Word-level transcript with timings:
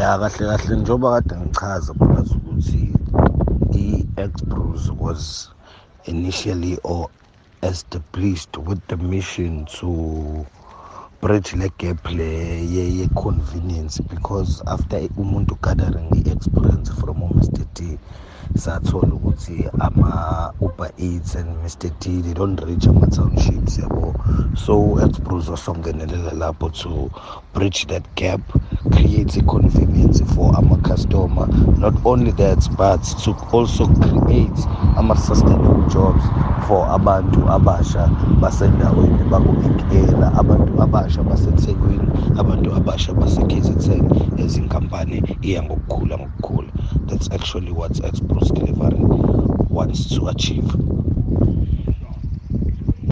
ya 0.00 0.18
kahle 0.18 0.46
kahle 0.46 0.76
njengoba 0.76 1.10
kade 1.22 1.40
ngichaza 1.40 1.94
phakathi 1.94 2.34
ukuthi 2.34 2.82
i-Exbrews 3.72 4.90
was 5.00 5.50
initially 6.04 6.78
or 6.84 7.08
established 7.62 8.56
with 8.58 8.80
the 8.88 8.96
mission 8.96 9.64
to 9.64 10.46
bridge 11.22 11.56
le 11.56 11.70
gap 11.78 12.10
le 12.10 12.60
ye-convenience 12.74 14.02
because 14.10 14.62
after 14.66 14.98
umuntu 15.16 15.56
gathering 15.62 16.08
i-experience 16.12 16.92
from 17.00 17.22
u-mr 17.22 17.64
d 17.74 17.98
sathola 18.54 19.14
ukuthi 19.14 19.64
ama-uber 19.78 20.90
eats 20.98 21.34
and 21.36 21.48
mr 21.64 21.90
d 22.00 22.22
they 22.22 22.34
don't 22.34 22.60
reach 22.64 22.86
ama-townships 22.86 23.78
yabo. 23.78 24.14
So 24.56 24.98
exbrews 25.00 25.48
wasongenelela 25.48 26.32
lapho 26.32 26.68
to 26.82 27.10
bridge 27.54 27.86
that 27.86 28.04
gap. 28.14 28.40
Create 28.90 29.36
a-convenience 29.36 30.20
for 30.34 30.54
ama-customer 30.56 31.46
not 31.78 31.94
only 32.04 32.32
that 32.32 32.68
but 32.76 33.02
to 33.02 33.36
also 33.52 33.86
create 33.88 34.66
ama-sustainable 34.96 35.82
jobs 35.84 36.32
for 36.66 36.88
abantu 36.92 37.48
abasha 37.50 38.08
basendaweni 38.40 39.24
baku-ikela 39.24 40.32
abantu 40.34 40.82
abasha 40.82 41.22
basethekwini 41.22 42.08
abantu 42.38 42.74
abasha 42.74 43.14
base-kzn 43.14 44.04
ezinkampani 44.36 45.22
iya 45.42 45.62
ngokukhula 45.62 46.16
ngokukhula. 46.18 46.70
That's 47.06 47.28
actually 47.30 47.72
what 47.72 47.92
exbros 48.04 48.52
delivery 48.52 48.98
wants 49.70 50.06
to 50.14 50.28
achieve. 50.28 50.68